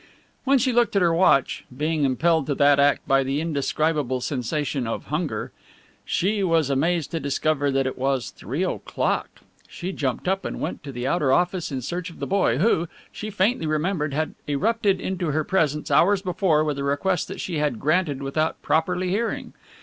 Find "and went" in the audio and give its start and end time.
10.43-10.83